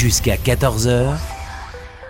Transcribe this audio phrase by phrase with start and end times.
[0.00, 1.14] Jusqu'à 14h,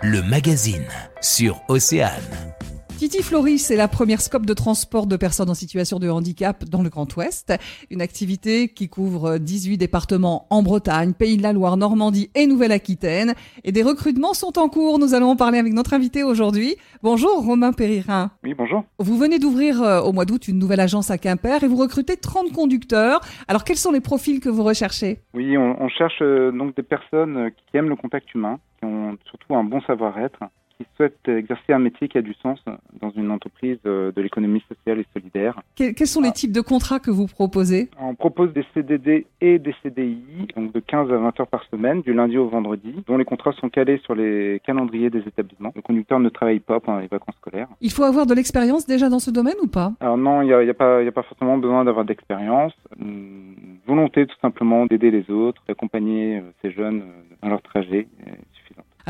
[0.00, 0.88] le magazine
[1.20, 2.53] sur Océane.
[2.96, 6.80] Titi Floris est la première scope de transport de personnes en situation de handicap dans
[6.80, 7.52] le Grand Ouest.
[7.90, 13.34] Une activité qui couvre 18 départements en Bretagne, Pays de la Loire, Normandie et Nouvelle-Aquitaine.
[13.64, 15.00] Et des recrutements sont en cours.
[15.00, 16.76] Nous allons en parler avec notre invité aujourd'hui.
[17.02, 18.30] Bonjour Romain Péririn.
[18.44, 18.84] Oui, bonjour.
[19.00, 22.16] Vous venez d'ouvrir euh, au mois d'août une nouvelle agence à Quimper et vous recrutez
[22.16, 23.20] 30 conducteurs.
[23.48, 25.18] Alors quels sont les profils que vous recherchez?
[25.34, 29.18] Oui, on, on cherche euh, donc des personnes qui aiment le contact humain, qui ont
[29.28, 30.38] surtout un bon savoir-être
[30.78, 32.58] qui souhaitent exercer un métier qui a du sens
[33.00, 35.60] dans une entreprise euh, de l'économie sociale et solidaire.
[35.74, 37.90] Quels, sont les types de contrats que vous proposez?
[38.00, 42.02] On propose des CDD et des CDI, donc de 15 à 20 heures par semaine,
[42.02, 45.72] du lundi au vendredi, dont les contrats sont calés sur les calendriers des établissements.
[45.74, 47.68] Le conducteur ne travaille pas pendant les vacances scolaires.
[47.80, 49.92] Il faut avoir de l'expérience déjà dans ce domaine ou pas?
[50.00, 52.72] Alors non, il n'y a, y a, pas- y a pas forcément besoin d'avoir d'expérience.
[53.00, 53.54] Une
[53.86, 57.48] volonté tout simplement d'aider les autres, d'accompagner euh, ces jeunes euh, dans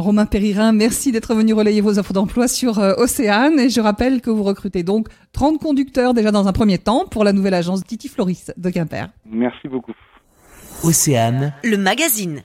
[0.03, 4.19] Romain Péririn, merci d'être venu relayer vos offres d'emploi sur euh, Océane et je rappelle
[4.19, 7.83] que vous recrutez donc 30 conducteurs déjà dans un premier temps pour la nouvelle agence
[7.85, 9.09] Titi Floris de Quimper.
[9.25, 9.93] Merci beaucoup.
[10.83, 12.43] Océane, Le magazine.